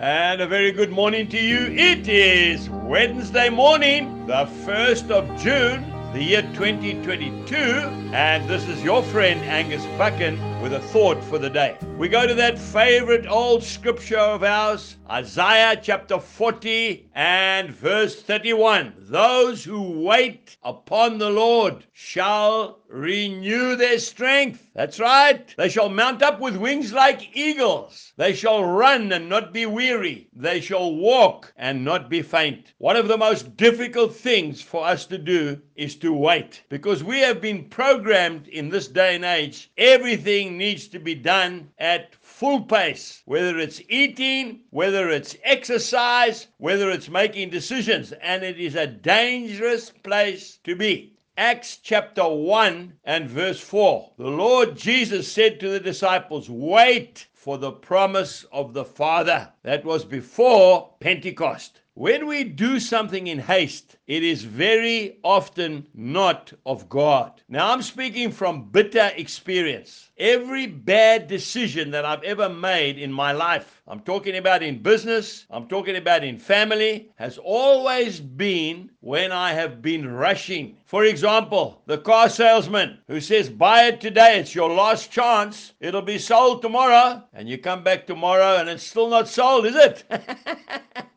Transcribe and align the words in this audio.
And 0.00 0.40
a 0.40 0.46
very 0.46 0.70
good 0.70 0.92
morning 0.92 1.26
to 1.30 1.36
you. 1.36 1.58
It 1.58 2.06
is 2.06 2.70
Wednesday 2.70 3.48
morning, 3.48 4.28
the 4.28 4.46
1st 4.64 5.10
of 5.10 5.42
June, 5.42 5.92
the 6.12 6.22
year 6.22 6.42
2022, 6.54 7.56
and 7.56 8.48
this 8.48 8.68
is 8.68 8.80
your 8.84 9.02
friend 9.02 9.40
Angus 9.40 9.84
Buchan 9.98 10.38
with 10.62 10.72
a 10.72 10.80
thought 10.80 11.22
for 11.24 11.38
the 11.38 11.50
day. 11.50 11.76
We 11.96 12.08
go 12.08 12.26
to 12.26 12.34
that 12.34 12.58
favorite 12.58 13.26
old 13.26 13.62
scripture 13.62 14.18
of 14.18 14.42
ours, 14.42 14.96
Isaiah 15.10 15.78
chapter 15.80 16.18
40 16.18 17.08
and 17.14 17.70
verse 17.70 18.22
31. 18.22 18.94
Those 18.98 19.64
who 19.64 20.02
wait 20.02 20.56
upon 20.62 21.18
the 21.18 21.30
Lord 21.30 21.84
shall 21.92 22.80
renew 22.88 23.76
their 23.76 23.98
strength. 23.98 24.70
That's 24.74 25.00
right. 25.00 25.54
They 25.56 25.68
shall 25.68 25.88
mount 25.88 26.22
up 26.22 26.40
with 26.40 26.56
wings 26.56 26.92
like 26.92 27.36
eagles. 27.36 28.12
They 28.16 28.32
shall 28.32 28.64
run 28.64 29.12
and 29.12 29.28
not 29.28 29.52
be 29.52 29.66
weary. 29.66 30.28
They 30.34 30.60
shall 30.60 30.94
walk 30.94 31.52
and 31.56 31.84
not 31.84 32.08
be 32.08 32.22
faint. 32.22 32.72
One 32.78 32.96
of 32.96 33.08
the 33.08 33.18
most 33.18 33.56
difficult 33.56 34.14
things 34.14 34.62
for 34.62 34.86
us 34.86 35.04
to 35.06 35.18
do 35.18 35.60
is 35.74 35.96
to 35.96 36.12
wait 36.12 36.62
because 36.68 37.04
we 37.04 37.20
have 37.20 37.40
been 37.40 37.64
programmed 37.68 38.48
in 38.48 38.68
this 38.68 38.88
day 38.88 39.14
and 39.14 39.24
age. 39.24 39.70
Everything 39.76 40.47
needs 40.56 40.88
to 40.88 40.98
be 40.98 41.14
done 41.14 41.70
at 41.78 42.14
full 42.14 42.62
pace, 42.62 43.22
whether 43.26 43.58
it's 43.58 43.82
eating, 43.88 44.60
whether 44.70 45.10
it's 45.10 45.36
exercise, 45.42 46.46
whether 46.56 46.90
it's 46.90 47.08
making 47.08 47.50
decisions, 47.50 48.12
and 48.12 48.42
it 48.42 48.58
is 48.58 48.76
a 48.76 48.86
dangerous 48.86 49.90
place 49.90 50.58
to 50.64 50.74
be. 50.74 51.12
Acts 51.36 51.76
chapter 51.76 52.26
1 52.26 52.94
and 53.04 53.28
verse 53.28 53.60
4. 53.60 54.12
The 54.16 54.26
Lord 54.26 54.76
Jesus 54.76 55.30
said 55.30 55.60
to 55.60 55.68
the 55.68 55.78
disciples, 55.78 56.48
Wait 56.48 57.26
for 57.32 57.58
the 57.58 57.70
promise 57.70 58.44
of 58.50 58.74
the 58.74 58.84
Father. 58.84 59.52
That 59.62 59.84
was 59.84 60.04
before 60.04 60.94
Pentecost. 61.00 61.80
When 61.98 62.28
we 62.28 62.44
do 62.44 62.78
something 62.78 63.26
in 63.26 63.40
haste, 63.40 63.96
it 64.06 64.22
is 64.22 64.44
very 64.44 65.18
often 65.24 65.84
not 65.94 66.52
of 66.64 66.88
God. 66.88 67.42
Now, 67.48 67.72
I'm 67.72 67.82
speaking 67.82 68.30
from 68.30 68.70
bitter 68.70 69.10
experience. 69.16 70.08
Every 70.16 70.68
bad 70.68 71.26
decision 71.26 71.90
that 71.90 72.04
I've 72.04 72.22
ever 72.22 72.48
made 72.48 72.98
in 72.98 73.12
my 73.12 73.32
life, 73.32 73.82
I'm 73.88 73.98
talking 73.98 74.36
about 74.36 74.62
in 74.62 74.80
business, 74.80 75.44
I'm 75.50 75.66
talking 75.66 75.96
about 75.96 76.22
in 76.22 76.38
family, 76.38 77.10
has 77.16 77.36
always 77.36 78.20
been 78.20 78.90
when 79.00 79.32
I 79.32 79.52
have 79.54 79.82
been 79.82 80.08
rushing. 80.08 80.76
For 80.84 81.04
example, 81.04 81.82
the 81.86 81.98
car 81.98 82.28
salesman 82.28 82.98
who 83.08 83.20
says, 83.20 83.50
Buy 83.50 83.86
it 83.86 84.00
today, 84.00 84.38
it's 84.38 84.54
your 84.54 84.70
last 84.70 85.10
chance, 85.10 85.72
it'll 85.80 86.02
be 86.02 86.18
sold 86.18 86.62
tomorrow, 86.62 87.24
and 87.32 87.48
you 87.48 87.58
come 87.58 87.82
back 87.82 88.06
tomorrow 88.06 88.58
and 88.58 88.68
it's 88.68 88.84
still 88.84 89.10
not 89.10 89.26
sold, 89.26 89.66
is 89.66 89.74
it? 89.74 90.04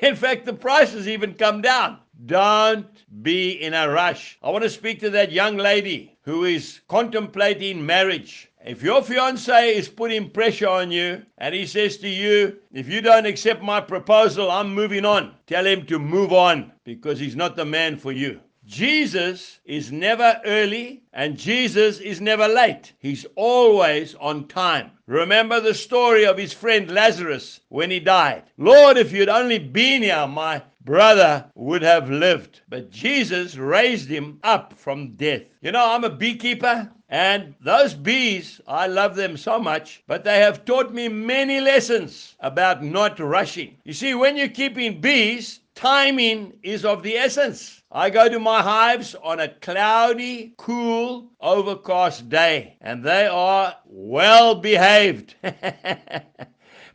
In 0.00 0.16
fact, 0.16 0.46
the 0.46 0.54
price 0.54 0.92
has 0.92 1.06
even 1.06 1.34
come 1.34 1.60
down. 1.60 1.98
Don't 2.24 2.86
be 3.22 3.50
in 3.50 3.74
a 3.74 3.88
rush. 3.88 4.38
I 4.42 4.50
want 4.50 4.64
to 4.64 4.70
speak 4.70 5.00
to 5.00 5.10
that 5.10 5.30
young 5.30 5.58
lady 5.58 6.16
who 6.22 6.44
is 6.44 6.80
contemplating 6.88 7.84
marriage. 7.84 8.50
If 8.64 8.82
your 8.82 9.02
fiance 9.02 9.76
is 9.76 9.88
putting 9.88 10.30
pressure 10.30 10.68
on 10.68 10.90
you 10.90 11.24
and 11.38 11.54
he 11.54 11.66
says 11.66 11.98
to 11.98 12.08
you, 12.08 12.58
if 12.72 12.88
you 12.88 13.00
don't 13.00 13.26
accept 13.26 13.62
my 13.62 13.80
proposal, 13.80 14.50
I'm 14.50 14.74
moving 14.74 15.04
on, 15.04 15.34
tell 15.46 15.66
him 15.66 15.84
to 15.86 15.98
move 15.98 16.32
on 16.32 16.72
because 16.84 17.18
he's 17.18 17.36
not 17.36 17.56
the 17.56 17.64
man 17.64 17.96
for 17.96 18.12
you. 18.12 18.40
Jesus 18.70 19.58
is 19.64 19.90
never 19.90 20.40
early 20.44 21.02
and 21.12 21.36
Jesus 21.36 21.98
is 21.98 22.20
never 22.20 22.46
late. 22.46 22.92
He's 23.00 23.26
always 23.34 24.14
on 24.14 24.46
time. 24.46 24.92
Remember 25.08 25.60
the 25.60 25.74
story 25.74 26.24
of 26.24 26.38
his 26.38 26.52
friend 26.52 26.88
Lazarus 26.88 27.62
when 27.68 27.90
he 27.90 27.98
died. 27.98 28.44
Lord, 28.58 28.96
if 28.96 29.10
you'd 29.10 29.28
only 29.28 29.58
been 29.58 30.02
here, 30.02 30.24
my 30.28 30.62
brother 30.82 31.50
would 31.56 31.82
have 31.82 32.10
lived. 32.10 32.60
But 32.68 32.90
Jesus 32.90 33.56
raised 33.56 34.08
him 34.08 34.38
up 34.44 34.72
from 34.74 35.16
death. 35.16 35.42
You 35.62 35.72
know, 35.72 35.84
I'm 35.92 36.04
a 36.04 36.08
beekeeper. 36.08 36.92
And 37.08 37.56
those 37.60 37.94
bees, 37.94 38.60
I 38.68 38.86
love 38.86 39.16
them 39.16 39.36
so 39.36 39.58
much, 39.58 40.04
but 40.06 40.22
they 40.22 40.38
have 40.38 40.64
taught 40.64 40.94
me 40.94 41.08
many 41.08 41.60
lessons 41.60 42.36
about 42.38 42.84
not 42.84 43.18
rushing. 43.18 43.78
You 43.82 43.94
see, 43.94 44.14
when 44.14 44.36
you're 44.36 44.46
keeping 44.46 45.00
bees, 45.00 45.58
timing 45.80 46.52
is 46.62 46.84
of 46.84 47.02
the 47.02 47.16
essence. 47.16 47.82
I 47.90 48.10
go 48.10 48.28
to 48.28 48.38
my 48.38 48.60
hives 48.60 49.14
on 49.14 49.40
a 49.40 49.48
cloudy, 49.48 50.52
cool, 50.58 51.30
overcast 51.40 52.28
day, 52.28 52.76
and 52.82 53.02
they 53.02 53.26
are 53.26 53.74
well 53.86 54.54
behaved. 54.56 55.36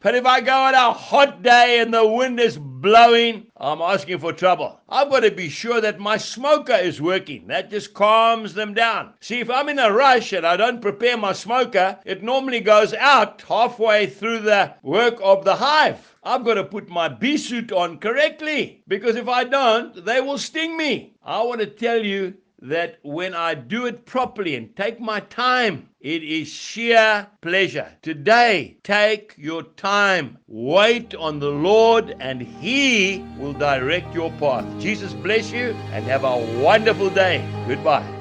But 0.05 0.13
if 0.13 0.23
I 0.27 0.39
go 0.39 0.53
on 0.55 0.75
a 0.75 0.93
hot 0.93 1.41
day 1.41 1.79
and 1.79 1.91
the 1.91 2.05
wind 2.05 2.39
is 2.39 2.59
blowing, 2.59 3.44
I'm 3.57 3.81
asking 3.81 4.19
for 4.19 4.33
trouble. 4.33 4.81
I've 4.89 5.09
got 5.09 5.21
to 5.21 5.31
be 5.31 5.47
sure 5.47 5.79
that 5.79 5.97
my 5.97 6.17
smoker 6.17 6.73
is 6.73 7.01
working. 7.01 7.47
That 7.47 7.69
just 7.69 7.93
calms 7.93 8.53
them 8.53 8.73
down. 8.73 9.13
See, 9.21 9.39
if 9.39 9.49
I'm 9.49 9.69
in 9.69 9.79
a 9.79 9.93
rush 9.93 10.33
and 10.33 10.45
I 10.45 10.57
don't 10.57 10.81
prepare 10.81 11.15
my 11.15 11.31
smoker, 11.31 11.97
it 12.05 12.21
normally 12.21 12.59
goes 12.59 12.93
out 12.93 13.41
halfway 13.43 14.07
through 14.07 14.39
the 14.39 14.73
work 14.83 15.19
of 15.23 15.45
the 15.45 15.55
hive. 15.55 16.17
I've 16.21 16.43
got 16.43 16.55
to 16.55 16.65
put 16.65 16.89
my 16.89 17.07
bee 17.07 17.37
suit 17.37 17.71
on 17.71 17.99
correctly 17.99 18.83
because 18.89 19.15
if 19.15 19.29
I 19.29 19.45
don't, 19.45 20.03
they 20.03 20.19
will 20.19 20.37
sting 20.37 20.75
me. 20.75 21.15
I 21.23 21.41
want 21.43 21.61
to 21.61 21.67
tell 21.67 22.03
you 22.03 22.33
that 22.69 22.99
when 23.03 23.33
I 23.33 23.53
do 23.53 23.85
it 23.85 24.05
properly 24.05 24.55
and 24.55 24.75
take 24.75 24.99
my 24.99 25.19
time, 25.19 25.89
it 25.99 26.23
is 26.23 26.47
sheer 26.47 27.27
pleasure. 27.41 27.91
Today, 28.01 28.77
take 28.83 29.33
your 29.37 29.63
time. 29.63 30.37
Wait 30.47 31.15
on 31.15 31.39
the 31.39 31.49
Lord, 31.49 32.15
and 32.19 32.41
He 32.41 33.23
will 33.37 33.53
direct 33.53 34.13
your 34.13 34.31
path. 34.33 34.65
Jesus 34.79 35.13
bless 35.13 35.51
you 35.51 35.75
and 35.91 36.05
have 36.05 36.23
a 36.23 36.61
wonderful 36.61 37.09
day. 37.09 37.47
Goodbye. 37.67 38.14